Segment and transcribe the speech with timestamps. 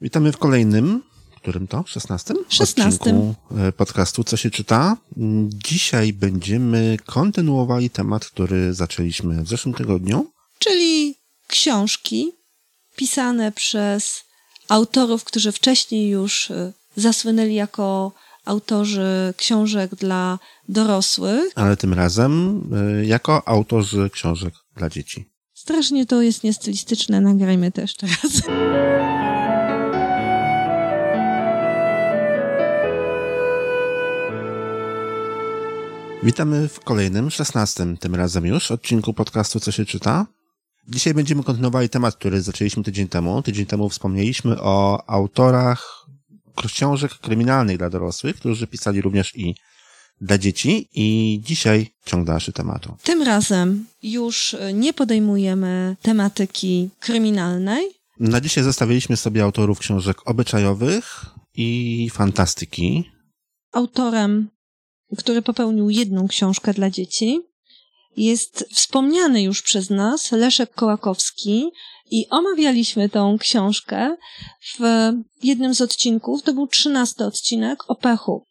[0.00, 1.02] Witamy w kolejnym,
[1.36, 1.84] którym to?
[1.86, 2.34] 16?
[2.48, 2.98] 16.
[2.98, 4.96] Odcinku e, podcastu Co się czyta.
[5.48, 10.32] Dzisiaj będziemy kontynuowali temat, który zaczęliśmy w zeszłym tygodniu.
[10.58, 11.14] Czyli
[11.46, 12.32] książki
[12.96, 14.24] pisane przez
[14.68, 18.12] autorów, którzy wcześniej już e, zasłynęli jako
[18.44, 20.38] autorzy książek dla
[20.68, 21.52] dorosłych.
[21.54, 22.62] Ale tym razem
[23.00, 25.24] e, jako autorzy książek dla dzieci.
[25.54, 28.42] Strasznie to jest niestylistyczne, nagrajmy też teraz.
[36.22, 40.26] Witamy w kolejnym, szesnastym tym razem już, odcinku podcastu Co się czyta.
[40.88, 43.42] Dzisiaj będziemy kontynuowali temat, który zaczęliśmy tydzień temu.
[43.42, 46.06] Tydzień temu wspomnieliśmy o autorach
[46.56, 49.54] książek kryminalnych dla dorosłych, którzy pisali również i
[50.20, 52.96] dla dzieci i dzisiaj ciąg dalszy tematu.
[53.02, 57.84] Tym razem już nie podejmujemy tematyki kryminalnej.
[58.18, 63.10] Na dzisiaj zostawiliśmy sobie autorów książek obyczajowych i fantastyki.
[63.72, 64.48] Autorem
[65.18, 67.40] który popełnił jedną książkę dla dzieci,
[68.16, 71.70] jest wspomniany już przez nas Leszek Kołakowski
[72.10, 74.16] i omawialiśmy tą książkę
[74.78, 78.44] w jednym z odcinków, to był trzynasty odcinek o pechu.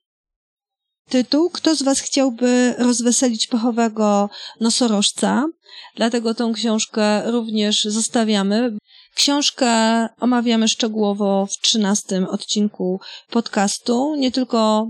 [1.09, 4.29] Tytuł Kto z Was chciałby rozweselić pechowego
[4.59, 5.45] nosorożca?
[5.95, 8.77] Dlatego tą książkę również zostawiamy.
[9.15, 9.69] Książkę
[10.19, 14.15] omawiamy szczegółowo w trzynastym odcinku podcastu.
[14.15, 14.87] Nie tylko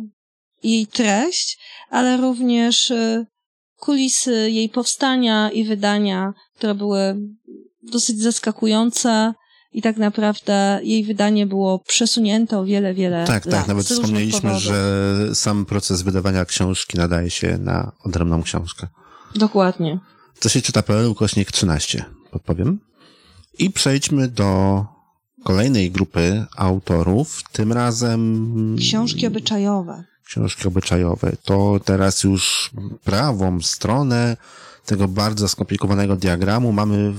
[0.64, 3.26] jej treść, ale również y,
[3.80, 7.16] kulisy jej powstania i wydania, które były
[7.84, 9.34] dosyć zaskakujące
[9.74, 13.56] i tak naprawdę jej wydanie było przesunięte o wiele, wiele tak, lat.
[13.56, 18.88] Tak, nawet wspomnieliśmy, że sam proces wydawania książki nadaje się na odrębną książkę.
[19.36, 20.00] Dokładnie.
[20.40, 22.80] Co się czyta PL ukośnik 13, podpowiem.
[23.60, 24.86] I przejdźmy do
[25.44, 28.76] kolejnej grupy autorów, tym razem...
[28.80, 31.32] Książki obyczajowe książki obyczajowe.
[31.44, 32.72] To teraz już
[33.04, 34.38] prawą stronę
[34.86, 37.14] tego bardzo skomplikowanego diagramu mamy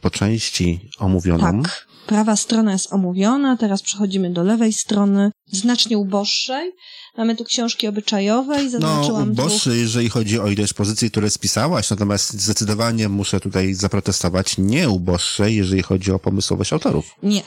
[0.00, 1.62] po części omówioną.
[1.62, 1.86] Tak.
[2.06, 6.72] Prawa strona jest omówiona, teraz przechodzimy do lewej strony, znacznie uboższej.
[7.16, 9.80] Mamy tu książki obyczajowe i zaznaczyłam No, uboższe, dwóch...
[9.80, 15.82] jeżeli chodzi o ilość pozycji, które spisałaś, natomiast zdecydowanie muszę tutaj zaprotestować, nie uboższe, jeżeli
[15.82, 17.04] chodzi o pomysłowość autorów.
[17.22, 17.42] Nie,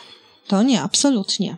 [0.47, 1.57] to nie, absolutnie.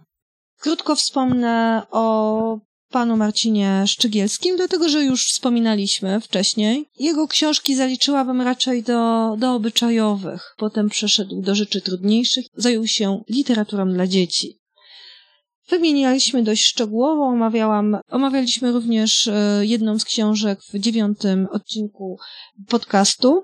[0.59, 2.59] Krótko wspomnę o
[2.95, 6.85] panu Marcinie Szczygielskim, dlatego że już wspominaliśmy wcześniej.
[6.99, 10.53] Jego książki zaliczyłabym raczej do, do obyczajowych.
[10.57, 14.59] Potem przeszedł do rzeczy trudniejszych, zajął się literaturą dla dzieci.
[15.69, 22.17] Wymienialiśmy dość szczegółowo, omawiałam, omawialiśmy również e, jedną z książek w dziewiątym odcinku
[22.67, 23.43] podcastu.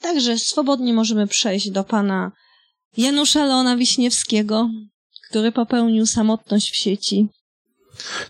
[0.00, 2.32] Także swobodnie możemy przejść do pana
[2.96, 4.70] Janusza Leona Wiśniewskiego,
[5.30, 7.28] który popełnił samotność w sieci.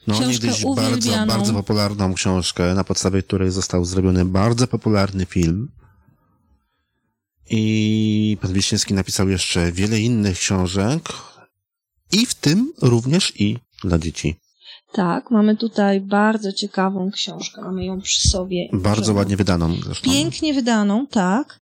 [0.06, 5.68] No, książkę niegdyś bardzo, bardzo popularną książkę, na podstawie której został zrobiony bardzo popularny film.
[7.50, 11.02] I pan Wiśniewski napisał jeszcze wiele innych książek,
[12.12, 14.36] i w tym również i dla dzieci.
[14.92, 18.68] Tak, mamy tutaj bardzo ciekawą książkę, mamy ją przy sobie.
[18.72, 20.10] Bardzo ładnie wydaną zresztą.
[20.10, 21.58] Pięknie wydaną, tak.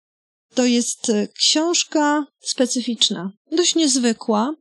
[0.55, 4.55] To jest e, książka specyficzna, dość niezwykła,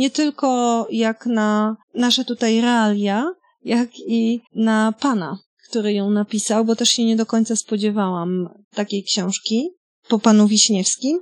[0.00, 3.34] nie tylko jak na nasze tutaj realia,
[3.64, 5.38] jak i na pana,
[5.68, 9.70] który ją napisał, bo też się nie do końca spodziewałam takiej książki
[10.08, 11.20] po panu Wiśniewskim.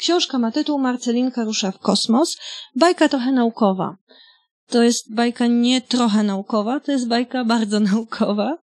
[0.00, 2.36] Książka ma tytuł Marcelinka rusza w kosmos.
[2.76, 3.96] Bajka trochę naukowa.
[4.66, 8.58] To jest bajka nie trochę naukowa, to jest bajka bardzo naukowa.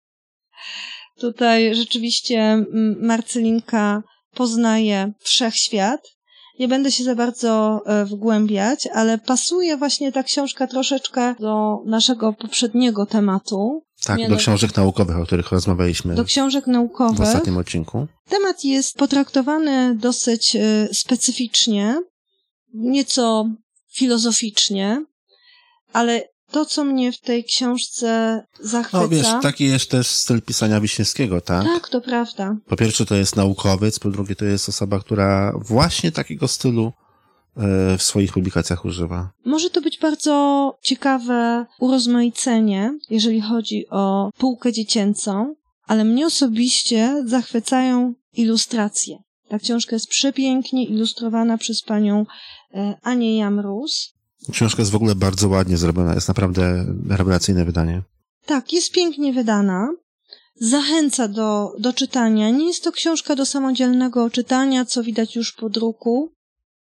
[1.20, 2.66] Tutaj rzeczywiście
[3.00, 6.15] Marcelinka poznaje wszechświat,
[6.60, 12.34] nie będę się za bardzo e, wgłębiać, ale pasuje właśnie ta książka troszeczkę do naszego
[12.34, 13.84] poprzedniego tematu.
[14.06, 16.16] Tak, do książek naukowych, o których rozmawialiśmy.
[16.16, 17.18] Do książek naukowych.
[17.18, 18.08] W ostatnim odcinku.
[18.30, 22.02] Temat jest potraktowany dosyć e, specyficznie,
[22.74, 23.50] nieco
[23.94, 25.06] filozoficznie,
[25.94, 29.02] ale to, co mnie w tej książce zachwyca...
[29.02, 31.64] No wiesz, taki jest też styl pisania Wiśniewskiego, tak?
[31.64, 32.56] Tak, to prawda.
[32.68, 36.94] Po pierwsze to jest naukowiec, po drugie to jest osoba, która właśnie takiego stylu
[37.58, 39.32] e, w swoich publikacjach używa.
[39.46, 45.56] Może to być bardzo ciekawe urozmaicenie, jeżeli chodzi o półkę dziecięcą,
[45.88, 49.18] ale mnie osobiście zachwycają ilustracje.
[49.48, 52.26] Ta książka jest przepięknie ilustrowana przez panią
[52.74, 54.15] e, Anię Jamrus.
[54.52, 58.02] Książka jest w ogóle bardzo ładnie zrobiona, jest naprawdę rewelacyjne wydanie.
[58.46, 59.90] Tak, jest pięknie wydana.
[60.56, 62.50] Zachęca do, do czytania.
[62.50, 66.32] Nie jest to książka do samodzielnego czytania, co widać już po druku.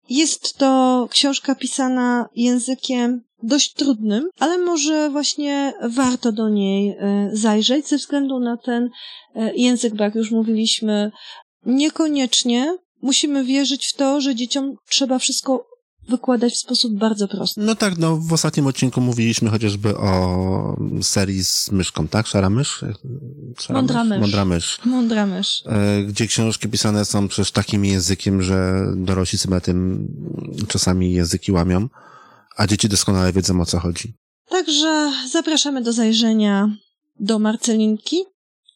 [0.08, 7.88] Jest to książka pisana językiem dość trudnym, ale może właśnie warto do niej e, zajrzeć
[7.88, 8.90] ze względu na ten
[9.34, 11.10] e, język, bo jak już mówiliśmy,
[11.66, 15.69] niekoniecznie musimy wierzyć w to, że dzieciom trzeba wszystko
[16.10, 17.60] wykładać w sposób bardzo prosty.
[17.60, 22.26] No tak, no w ostatnim odcinku mówiliśmy chociażby o serii z myszką, tak?
[22.26, 22.84] Szara mysz?
[23.58, 24.20] Szara Mądra mysz.
[24.20, 24.78] Mądra mysz.
[24.84, 25.62] Mądra mysz.
[25.66, 30.08] E, gdzie książki pisane są przecież takim językiem, że dorośli sobie na tym
[30.68, 31.88] czasami języki łamią,
[32.56, 34.14] a dzieci doskonale wiedzą o co chodzi.
[34.48, 36.68] Także zapraszamy do zajrzenia
[37.20, 38.24] do Marcelinki,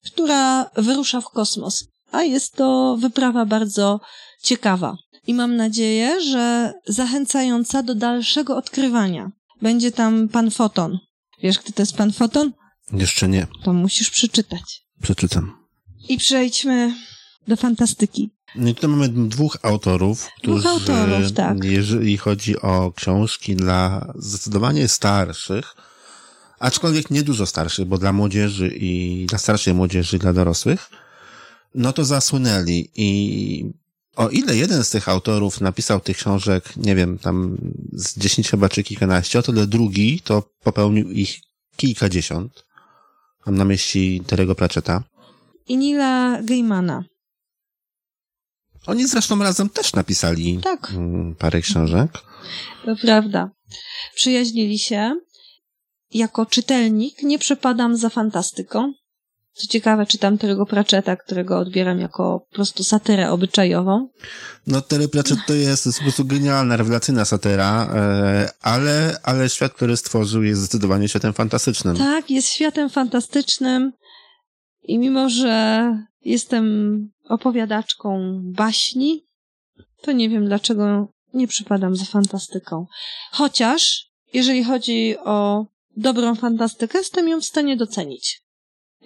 [0.06, 1.84] która wyrusza w kosmos.
[2.12, 4.00] A jest to wyprawa bardzo
[4.42, 9.30] ciekawa i mam nadzieję, że zachęcająca do dalszego odkrywania.
[9.62, 10.98] Będzie tam pan Foton.
[11.42, 12.52] Wiesz, kto to jest pan Foton?
[12.92, 13.46] Jeszcze nie.
[13.64, 14.82] To musisz przeczytać.
[15.02, 15.56] Przeczytam.
[16.08, 16.94] I przejdźmy
[17.48, 18.30] do fantastyki.
[18.54, 21.64] No I tutaj mamy dwóch autorów, którzy, dwóch autorów, tak.
[21.64, 25.74] jeżeli chodzi o książki dla zdecydowanie starszych,
[26.58, 30.90] aczkolwiek nie dużo starszych, bo dla młodzieży i dla starszej młodzieży, i dla dorosłych,
[31.74, 33.72] no to zasłynęli i
[34.16, 37.56] o ile jeden z tych autorów napisał tych książek, nie wiem, tam
[37.93, 41.40] z dziesięć chyba czy kilkanaście, o tyle drugi to popełnił ich
[41.76, 42.64] kilkadziesiąt.
[43.46, 45.02] Mam na myśli Terego Pratchetta.
[45.66, 47.05] I Nila Gaimana.
[48.87, 50.90] Oni zresztą razem też napisali tak.
[50.90, 52.10] Mm, parę książek.
[52.84, 53.50] To prawda.
[54.14, 55.17] Przyjaźnili się.
[56.10, 58.93] Jako czytelnik nie przepadam za fantastyką.
[59.54, 64.08] Co ciekawe, czytam Terego Pratchetta, którego odbieram jako po prostu satyrę obyczajową.
[64.66, 69.72] No, Terry Pratchett to jest, jest po prostu genialna, rewelacyjna satyra, e, ale, ale świat,
[69.72, 71.96] który stworzył jest zdecydowanie światem fantastycznym.
[71.96, 73.92] Tak, jest światem fantastycznym
[74.82, 75.88] i mimo, że
[76.24, 76.96] jestem
[77.28, 79.26] opowiadaczką baśni,
[80.02, 82.86] to nie wiem dlaczego nie przypadam za fantastyką.
[83.32, 85.66] Chociaż, jeżeli chodzi o
[85.96, 88.44] dobrą fantastykę, jestem ją w stanie docenić.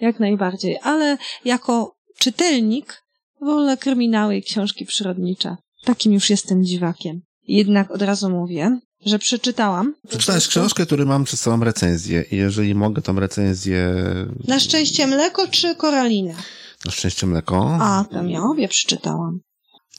[0.01, 3.03] Jak najbardziej, ale jako czytelnik
[3.41, 5.55] wolę kryminały i książki przyrodnicze.
[5.85, 7.21] Takim już jestem dziwakiem.
[7.47, 9.95] Jednak od razu mówię, że przeczytałam.
[10.07, 13.93] Przeczytałeś książkę, który mam przed sobą recenzję i jeżeli mogę tą recenzję...
[14.47, 16.35] Na szczęście mleko czy koralinę?
[16.85, 17.77] Na szczęście mleko.
[17.81, 19.39] A, to ja obie przeczytałam.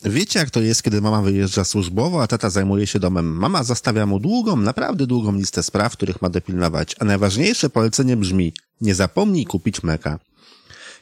[0.05, 3.27] Wiecie, jak to jest, kiedy mama wyjeżdża służbowo, a tata zajmuje się domem.
[3.37, 6.97] Mama zostawia mu długą, naprawdę długą listę spraw, których ma dopilnować.
[6.99, 10.19] A najważniejsze polecenie brzmi, nie zapomnij kupić mleka.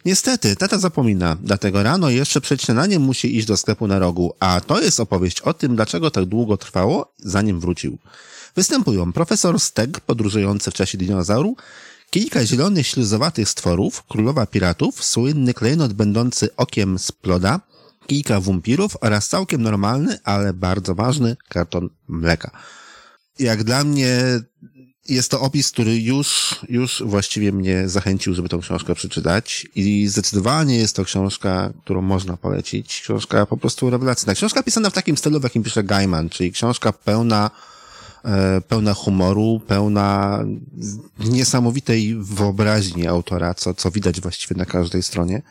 [0.05, 4.61] Niestety, tata zapomina, dlatego rano jeszcze przed śniadaniem musi iść do sklepu na rogu, a
[4.61, 7.99] to jest opowieść o tym, dlaczego tak długo trwało, zanim wrócił.
[8.57, 11.57] Występują profesor Steg, podróżujący w czasie dinozauru,
[12.11, 17.61] kilka zielonych śluzowatych stworów, królowa piratów, słynny klejnot będący okiem sploda,
[18.09, 22.51] kilka wampirów oraz całkiem normalny, ale bardzo ważny karton mleka.
[23.39, 24.41] Jak dla mnie
[25.09, 30.79] jest to opis, który już, już właściwie mnie zachęcił, żeby tą książkę przeczytać i zdecydowanie
[30.79, 33.01] jest to książka, którą można polecić.
[33.01, 34.35] Książka po prostu rewelacyjna.
[34.35, 37.51] Książka pisana w takim stylu, w jakim pisze Gaiman, czyli książka pełna,
[38.25, 40.45] e, pełna humoru, pełna
[41.19, 45.43] niesamowitej wyobraźni autora, co, co widać właściwie na każdej stronie.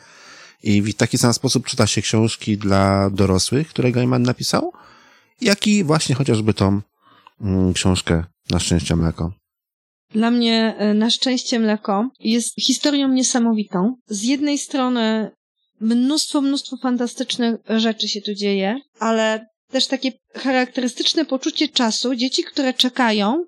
[0.67, 4.73] I w taki sam sposób czyta się książki dla dorosłych, które Gaiman napisał,
[5.41, 6.81] jak i właśnie chociażby tą
[7.41, 9.31] mm, książkę Na szczęście mleko.
[10.13, 13.95] Dla mnie e, Na szczęście mleko jest historią niesamowitą.
[14.07, 15.31] Z jednej strony
[15.81, 22.73] mnóstwo, mnóstwo fantastycznych rzeczy się tu dzieje, ale też takie charakterystyczne poczucie czasu dzieci, które
[22.73, 23.45] czekają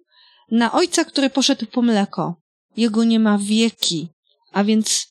[0.52, 2.36] na ojca, który poszedł po mleko.
[2.78, 4.10] Jego nie ma wieki,
[4.52, 5.09] a więc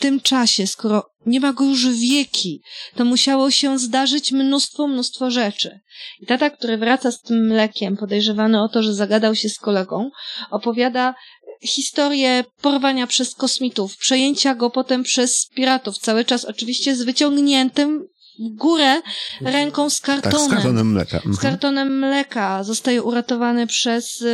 [0.00, 2.62] tym czasie, skoro nie ma go już wieki.
[2.94, 5.80] To musiało się zdarzyć mnóstwo, mnóstwo rzeczy.
[6.20, 10.10] I tata, który wraca z tym mlekiem, podejrzewany o to, że zagadał się z kolegą,
[10.50, 11.14] opowiada
[11.62, 18.08] historię porwania przez kosmitów, przejęcia go potem przez piratów, cały czas oczywiście z wyciągniętym
[18.40, 19.02] w górę
[19.40, 20.48] ręką z kartonem.
[20.48, 21.16] Tak, z kartonem mleka.
[21.16, 21.34] Mhm.
[21.34, 22.64] Z kartonem mleka.
[22.64, 24.24] Zostaje uratowany przez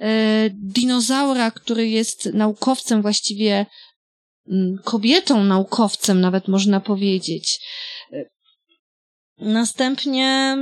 [0.00, 3.66] e, dinozaura, który jest naukowcem właściwie
[4.84, 7.60] kobietą naukowcem, nawet można powiedzieć.
[9.38, 10.56] Następnie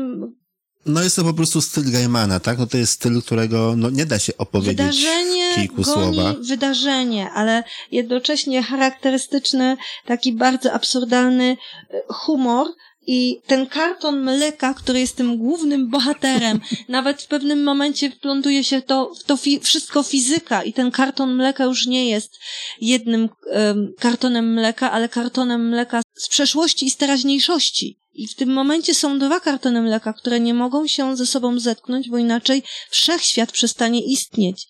[0.88, 2.58] no jest to po prostu styl Gaimana, tak?
[2.58, 6.40] No to jest styl, którego no, nie da się opowiedzieć wydarzenie w kilku goni słowach.
[6.40, 11.56] wydarzenie, ale jednocześnie charakterystyczny, taki bardzo absurdalny
[11.90, 12.66] e, humor,
[13.10, 18.82] i ten karton mleka, który jest tym głównym bohaterem, nawet w pewnym momencie wplątuje się
[18.82, 22.38] to, to fi wszystko fizyka i ten karton mleka już nie jest
[22.80, 27.98] jednym um, kartonem mleka, ale kartonem mleka z przeszłości i z teraźniejszości.
[28.12, 32.08] I w tym momencie są dwa kartony mleka, które nie mogą się ze sobą zetknąć,
[32.08, 34.68] bo inaczej wszechświat przestanie istnieć.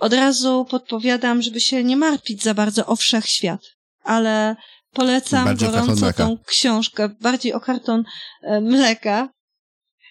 [0.00, 3.60] Od razu podpowiadam, żeby się nie martwić za bardzo o wszechświat,
[4.02, 4.56] ale
[4.92, 8.04] polecam Bardziej gorąco tą książkę, bardziej o karton
[8.42, 9.28] e, mleka.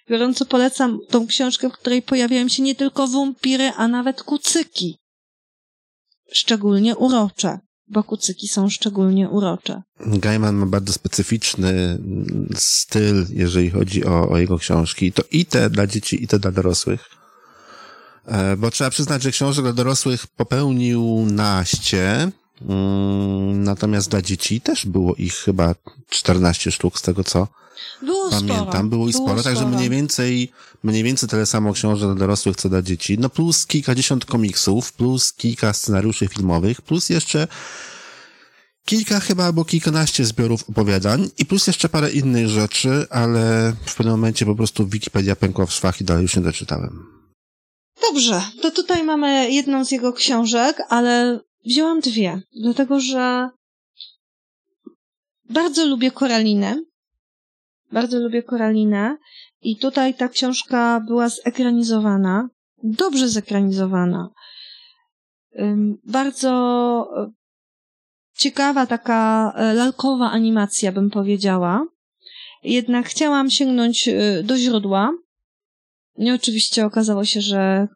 [0.09, 4.97] Gorąco polecam tą książkę, w której pojawiają się nie tylko wampiry, a nawet kucyki.
[6.33, 9.81] Szczególnie urocze, bo kucyki są szczególnie urocze.
[9.99, 15.11] Gaiman ma bardzo specyficzny mm, styl, jeżeli chodzi o, o jego książki.
[15.11, 17.09] To i te dla dzieci, i te dla dorosłych.
[18.25, 22.31] E, Bo trzeba przyznać, że książek dla dorosłych popełnił naście,
[23.53, 25.75] natomiast dla dzieci też było ich chyba
[26.09, 27.47] 14 sztuk, z tego co
[28.01, 28.67] Było pamiętam.
[28.67, 28.83] sporo.
[28.83, 29.77] Było i sporo, także sporo.
[29.77, 30.51] mniej więcej,
[30.83, 33.17] mniej więcej tyle samo książek dla dorosłych, co dla dzieci.
[33.19, 37.47] No plus kilkadziesiąt komiksów, plus kilka scenariuszy filmowych, plus jeszcze
[38.85, 44.13] kilka chyba albo kilkanaście zbiorów opowiadań i plus jeszcze parę innych rzeczy, ale w pewnym
[44.13, 47.05] momencie po prostu Wikipedia pękła w szwach i dalej już nie doczytałem.
[48.01, 53.49] Dobrze, to tutaj mamy jedną z jego książek, ale wzięłam dwie, dlatego że
[55.49, 56.83] bardzo lubię Koralinę.
[57.91, 59.17] Bardzo lubię Koralinę
[59.61, 62.49] i tutaj ta książka była zekranizowana,
[62.83, 64.29] dobrze zekranizowana.
[66.03, 66.51] Bardzo
[67.17, 67.31] e,
[68.37, 71.85] ciekawa taka e, lalkowa animacja, bym powiedziała.
[72.63, 75.11] Jednak chciałam sięgnąć e, do źródła,
[76.17, 77.87] i oczywiście okazało się, że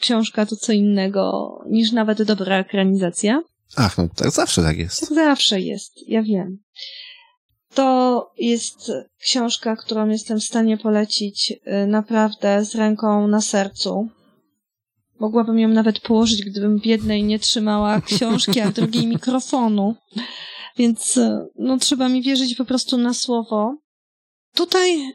[0.00, 3.42] książka to co innego niż nawet dobra ekranizacja.
[3.76, 5.00] Ach, no tak zawsze tak jest.
[5.00, 6.58] Tak zawsze jest, ja wiem.
[7.74, 14.08] To jest książka, którą jestem w stanie polecić y, naprawdę z ręką na sercu.
[15.20, 19.94] Mogłabym ją nawet położyć, gdybym w jednej nie trzymała książki, a w drugiej mikrofonu.
[20.76, 23.76] Więc y, no, trzeba mi wierzyć po prostu na słowo.
[24.54, 25.12] Tutaj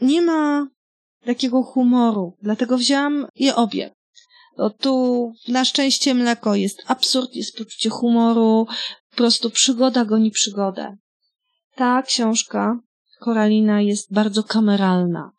[0.00, 0.66] nie ma
[1.24, 3.90] takiego humoru, dlatego wzięłam je obie.
[4.60, 8.66] No tu na szczęście mleko jest absurd, jest poczucie humoru,
[9.10, 10.96] po prostu przygoda goni przygodę.
[11.74, 12.80] Ta książka,
[13.20, 15.30] Koralina, jest bardzo kameralna.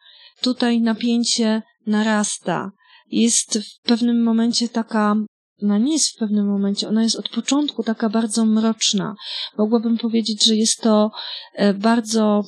[0.41, 2.71] Tutaj napięcie narasta.
[3.07, 5.15] Jest w pewnym momencie taka,
[5.63, 9.15] ona nie jest w pewnym momencie, ona jest od początku taka bardzo mroczna.
[9.57, 11.11] Mogłabym powiedzieć, że jest to
[11.53, 12.43] e, bardzo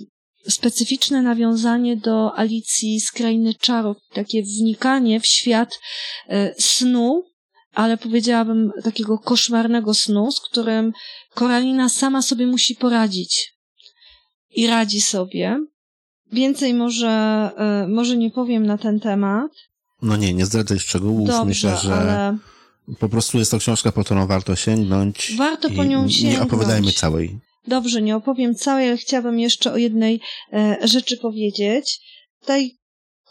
[0.50, 5.80] specyficzne nawiązanie do Alicji z Krainy Czarów, takie wnikanie w świat
[6.28, 7.24] e, snu,
[7.74, 10.94] ale powiedziałabym takiego koszmarnego snu, z którym
[11.34, 13.54] Koralina sama sobie musi poradzić.
[14.56, 15.60] I radzi sobie.
[16.32, 17.10] Więcej może,
[17.58, 19.52] e, może nie powiem na ten temat.
[20.02, 21.28] No nie, nie zdradzaj szczegółów.
[21.28, 22.38] Dobrze, Myślę, że ale
[23.00, 25.34] po prostu jest to książka, po którą warto sięgnąć.
[25.38, 26.40] Warto po nią Nie sięgnąć.
[26.48, 27.40] opowiadajmy całej.
[27.68, 30.20] Dobrze, nie opowiem całej, ale chciałabym jeszcze o jednej
[30.54, 32.00] e, rzeczy powiedzieć.
[32.40, 32.78] Tutaj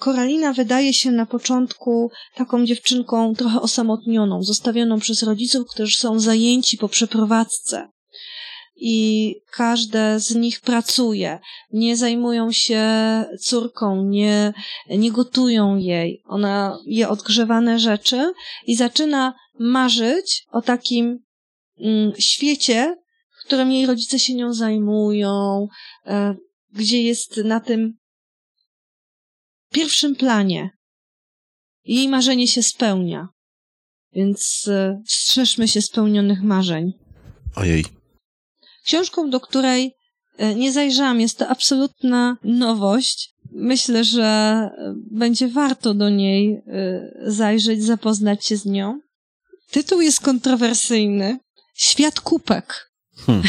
[0.03, 6.79] Koralina wydaje się na początku taką dziewczynką trochę osamotnioną, zostawioną przez rodziców, którzy są zajęci
[6.79, 7.89] po przeprowadzce.
[8.77, 11.39] I każde z nich pracuje.
[11.73, 12.85] Nie zajmują się
[13.41, 14.53] córką, nie,
[14.91, 16.23] nie gotują jej.
[16.27, 18.33] Ona je odgrzewane rzeczy
[18.67, 21.19] i zaczyna marzyć o takim
[21.81, 22.97] mm, świecie,
[23.53, 25.69] w którym jej rodzice się nią zajmują,
[26.07, 26.35] e,
[26.73, 27.95] gdzie jest na tym
[29.73, 30.71] pierwszym planie.
[31.85, 33.29] Jej marzenie się spełnia.
[34.13, 36.93] Więc e, strzeżmy się spełnionych marzeń.
[37.57, 37.85] Ojej.
[38.85, 39.93] Książką, do której
[40.37, 43.35] e, nie zajrzałam, jest to absolutna nowość.
[43.51, 44.71] Myślę, że
[45.11, 46.63] będzie warto do niej
[47.27, 49.01] zajrzeć, zapoznać się z nią.
[49.71, 51.39] Tytuł jest kontrowersyjny.
[51.75, 52.92] Świat kubek.
[53.27, 53.43] Hmm.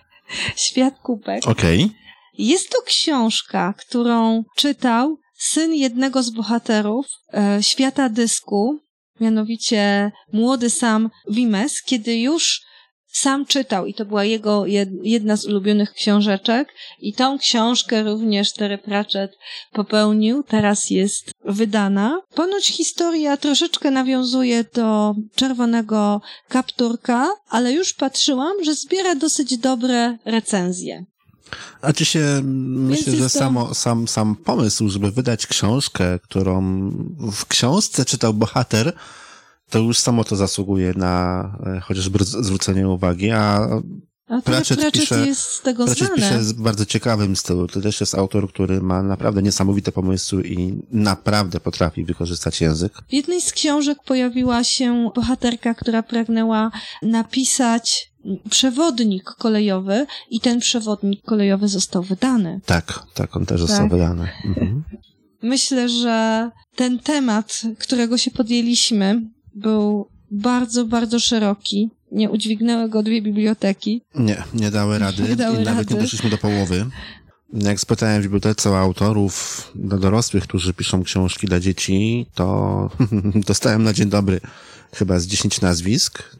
[0.56, 1.46] Świat kubek.
[1.46, 1.90] Okej.
[2.38, 8.78] Jest to książka, którą czytał syn jednego z bohaterów e, świata dysku,
[9.20, 12.60] mianowicie młody Sam Wimes, kiedy już
[13.12, 16.68] sam czytał i to była jego jed, jedna z ulubionych książeczek
[17.00, 19.32] i tą książkę również Terry Pratchett
[19.72, 22.20] popełnił, teraz jest wydana.
[22.34, 31.04] Ponoć historia troszeczkę nawiązuje do Czerwonego Kapturka, ale już patrzyłam, że zbiera dosyć dobre recenzje.
[31.82, 36.90] A czy się, myślę, że to- samo, sam, sam pomysł, żeby wydać książkę, którą
[37.32, 38.92] w książce czytał bohater,
[39.70, 41.42] to już samo to zasługuje na
[41.76, 43.68] e, chociażby z- zwrócenie uwagi, a
[44.30, 46.22] A Pratchett Pratchett pisze- jest z tego Pratchett znany.
[46.22, 47.66] pisze w bardzo ciekawym stylu.
[47.66, 52.92] To też jest autor, który ma naprawdę niesamowite pomysły i naprawdę potrafi wykorzystać język.
[53.08, 56.70] W jednej z książek pojawiła się bohaterka, która pragnęła
[57.02, 58.10] napisać
[58.50, 62.60] przewodnik kolejowy i ten przewodnik kolejowy został wydany.
[62.66, 63.90] Tak, tak, on też został tak.
[63.90, 64.28] wydany.
[64.44, 64.84] Mhm.
[65.42, 69.22] Myślę, że ten temat, którego się podjęliśmy,
[69.58, 71.90] był bardzo, bardzo szeroki.
[72.12, 74.02] Nie udźwignęły go dwie biblioteki.
[74.14, 75.22] Nie, nie dały rady.
[75.22, 75.94] Nie dały I nawet rady.
[75.94, 76.86] nie doszliśmy do połowy.
[77.52, 82.90] Jak spytałem w bibliotece autorów do dorosłych, którzy piszą książki dla dzieci, to
[83.48, 84.40] dostałem na dzień dobry
[84.94, 86.36] chyba z 10 nazwisk,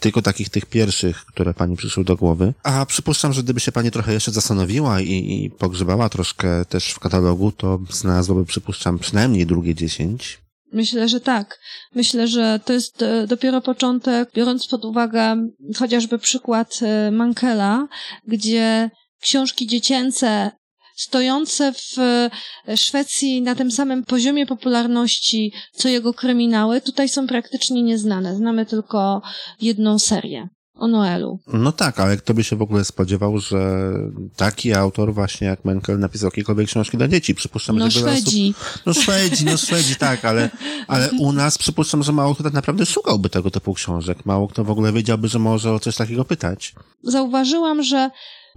[0.00, 2.54] tylko takich tych pierwszych, które pani przyszły do głowy.
[2.62, 6.98] A przypuszczam, że gdyby się pani trochę jeszcze zastanowiła i, i pogrzebała troszkę też w
[6.98, 10.42] katalogu, to znalazłoby, przypuszczam, przynajmniej drugie 10.
[10.72, 11.60] Myślę, że tak.
[11.94, 17.88] Myślę, że to jest e, dopiero początek, biorąc pod uwagę chociażby przykład e, Mankela,
[18.26, 20.50] gdzie książki dziecięce
[20.96, 22.30] stojące w e,
[22.76, 28.36] Szwecji na tym samym poziomie popularności, co jego kryminały, tutaj są praktycznie nieznane.
[28.36, 29.22] Znamy tylko
[29.60, 30.48] jedną serię
[30.82, 31.38] o Noelu.
[31.46, 33.92] No tak, ale kto by się w ogóle spodziewał, że
[34.36, 37.34] taki autor właśnie jak Menkel napisał jakiekolwiek książki dla dzieci?
[37.34, 38.54] Przypuszczam, no że Szwedzi.
[38.56, 38.82] Osób...
[38.86, 40.50] No Szwedzi, no Szwedzi, tak, ale,
[40.88, 44.26] ale u nas przypuszczam, że mało kto tak naprawdę szukałby tego typu książek.
[44.26, 46.74] Mało kto w ogóle wiedziałby, że może o coś takiego pytać.
[47.02, 48.10] Zauważyłam, że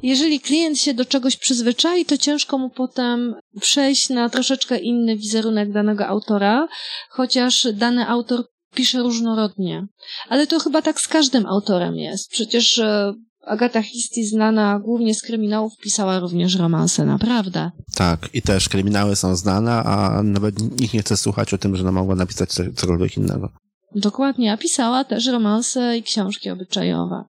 [0.03, 5.71] jeżeli klient się do czegoś przyzwyczai, to ciężko mu potem przejść na troszeczkę inny wizerunek
[5.71, 6.67] danego autora,
[7.09, 8.43] chociaż dany autor
[8.75, 9.87] pisze różnorodnie.
[10.29, 12.29] Ale to chyba tak z każdym autorem jest.
[12.29, 13.13] Przecież e,
[13.45, 17.71] Agata Christie, znana głównie z kryminałów, pisała również romanse, naprawdę.
[17.95, 21.81] Tak, i też kryminały są znane, a nawet nikt nie chce słuchać o tym, że
[21.81, 23.49] ona mogła napisać cokolwiek innego.
[23.95, 27.23] Dokładnie, a pisała też romanse i książki obyczajowe.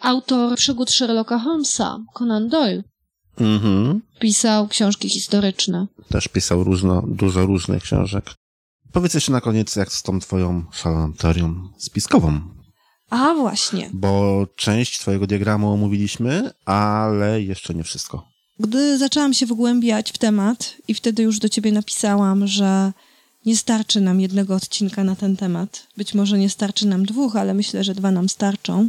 [0.00, 2.82] Autor przygód Sherlocka Holmesa, Conan Doyle,
[3.40, 4.00] mhm.
[4.20, 5.86] pisał książki historyczne.
[6.08, 8.34] Też pisał różno, dużo różnych książek.
[8.92, 10.64] Powiedz jeszcze na koniec, jak z tą twoją
[11.18, 12.40] teorią spiskową.
[13.10, 13.90] A, właśnie.
[13.92, 18.28] Bo część twojego diagramu omówiliśmy, ale jeszcze nie wszystko.
[18.60, 22.92] Gdy zaczęłam się wgłębiać w temat i wtedy już do ciebie napisałam, że
[23.46, 25.86] nie starczy nam jednego odcinka na ten temat.
[25.96, 28.88] Być może nie starczy nam dwóch, ale myślę, że dwa nam starczą.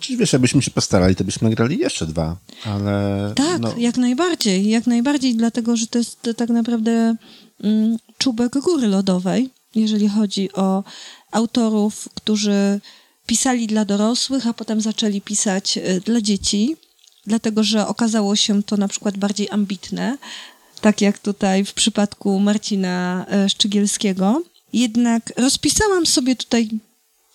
[0.00, 3.32] Czyli wiesz, jakbyśmy się postarali, to byśmy nagrali jeszcze dwa, ale...
[3.36, 3.74] Tak, no...
[3.78, 7.16] jak najbardziej, jak najbardziej, dlatego, że to jest tak naprawdę
[8.18, 10.84] czubek góry lodowej, jeżeli chodzi o
[11.32, 12.80] autorów, którzy
[13.26, 16.76] pisali dla dorosłych, a potem zaczęli pisać y, dla dzieci,
[17.26, 20.18] dlatego, że okazało się to na przykład bardziej ambitne,
[20.80, 24.42] tak jak tutaj w przypadku Marcina y, Szczygielskiego.
[24.72, 26.68] Jednak rozpisałam sobie tutaj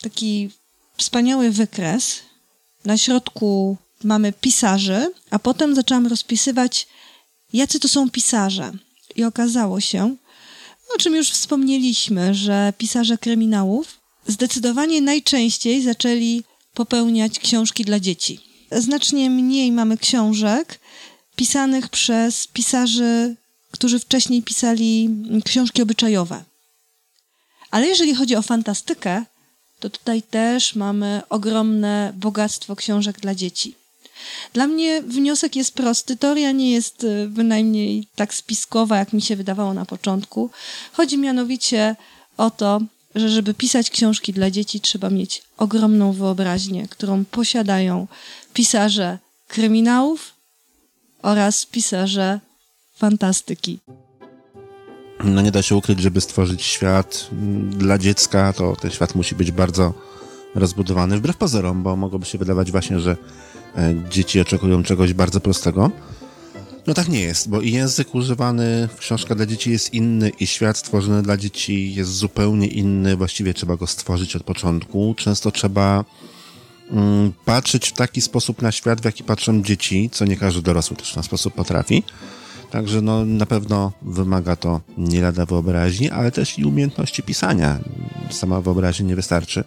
[0.02, 0.50] taki
[0.98, 2.20] wspaniały wykres,
[2.86, 6.88] na środku mamy pisarzy, a potem zaczęłam rozpisywać,
[7.54, 8.72] jacy to są pisarze.
[9.15, 10.15] I okazało się,
[10.95, 16.43] o czym już wspomnieliśmy, że pisarze kryminałów zdecydowanie najczęściej zaczęli
[16.74, 18.39] popełniać książki dla dzieci.
[18.71, 20.80] Znacznie mniej mamy książek
[21.36, 23.36] pisanych przez pisarzy,
[23.71, 25.10] którzy wcześniej pisali
[25.45, 26.43] książki obyczajowe.
[27.71, 29.26] Ale jeżeli chodzi o fantastykę,
[29.80, 33.81] to tutaj też mamy ogromne bogactwo książek dla dzieci.
[34.54, 36.16] Dla mnie wniosek jest prosty.
[36.16, 40.50] Teoria nie jest y, bynajmniej tak spiskowa, jak mi się wydawało na początku.
[40.94, 41.96] Chodzi mianowicie
[42.38, 42.82] o to,
[43.16, 48.08] że żeby pisać książki dla dzieci, trzeba mieć ogromną wyobraźnię, którą posiadają
[48.54, 50.34] pisarze kryminałów
[51.22, 52.40] oraz pisarze
[52.96, 53.80] fantastyki
[55.24, 57.30] no nie da się ukryć, żeby stworzyć świat
[57.70, 59.94] dla dziecka, to ten świat musi być bardzo
[60.56, 63.16] rozbudowany, wbrew pozorom, bo mogłoby się wydawać właśnie, że e,
[64.10, 65.92] dzieci oczekują czegoś bardzo prostego.
[66.88, 70.48] No tak nie jest, bo i język używany w książkach dla dzieci jest inny i
[70.48, 73.16] świat stworzony dla dzieci jest zupełnie inny.
[73.16, 75.16] Właściwie trzeba go stworzyć od początku.
[75.18, 76.06] Często trzeba
[76.92, 80.98] mm, patrzeć w taki sposób na świat, w jaki patrzą dzieci, co nie każdy dorosły
[80.98, 82.04] też na sposób potrafi.
[82.72, 87.80] Także no, na pewno wymaga to nie lada wyobraźni, ale też i umiejętności pisania.
[88.30, 89.64] Sama wyobraźnia nie wystarczy.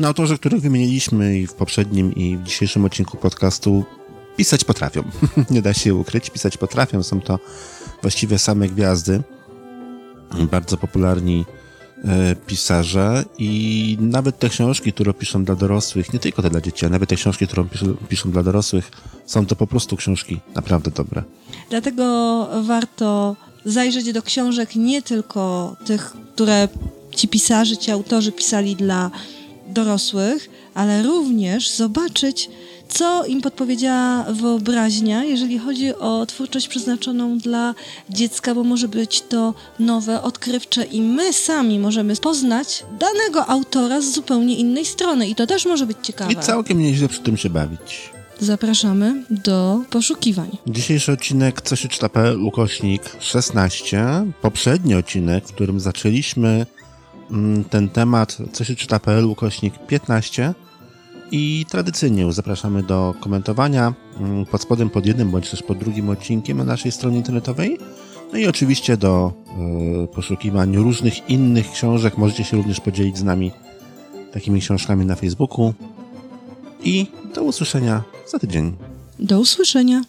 [0.00, 3.84] No, autorzy, których wymieniliśmy i w poprzednim, i w dzisiejszym odcinku podcastu,
[4.36, 5.02] pisać potrafią.
[5.50, 7.02] nie da się ukryć, pisać potrafią.
[7.02, 7.38] Są to
[8.02, 9.22] właściwie same gwiazdy.
[10.50, 11.44] Bardzo popularni
[12.04, 16.86] E, pisarze i nawet te książki, które piszą dla dorosłych, nie tylko te dla dzieci,
[16.86, 18.90] a nawet te książki, które piszą, piszą dla dorosłych,
[19.26, 21.22] są to po prostu książki naprawdę dobre.
[21.70, 26.68] Dlatego warto zajrzeć do książek nie tylko tych, które
[27.16, 29.10] ci pisarze, ci autorzy pisali dla
[29.72, 32.50] dorosłych, ale również zobaczyć,
[32.88, 37.74] co im podpowiedziała wyobraźnia, jeżeli chodzi o twórczość przeznaczoną dla
[38.10, 44.12] dziecka, bo może być to nowe, odkrywcze i my sami możemy poznać danego autora z
[44.12, 46.32] zupełnie innej strony i to też może być ciekawe.
[46.32, 48.10] I całkiem nieźle przy tym się bawić.
[48.40, 50.50] Zapraszamy do poszukiwań.
[50.66, 54.04] Dzisiejszy odcinek co się czyta.pl ukośnik 16.
[54.42, 56.66] Poprzedni odcinek, w którym zaczęliśmy
[57.70, 60.54] ten temat co się czyta.pl ukośnik 15
[61.32, 66.58] i tradycyjnie zapraszamy do komentowania mm, pod spodem pod jednym bądź też pod drugim odcinkiem
[66.58, 67.78] na naszej stronie internetowej.
[68.32, 69.32] No i oczywiście do
[70.04, 72.18] y, poszukiwań różnych innych książek.
[72.18, 73.52] Możecie się również podzielić z nami
[74.32, 75.74] takimi książkami na Facebooku.
[76.84, 78.76] I do usłyszenia za tydzień.
[79.18, 80.02] Do usłyszenia.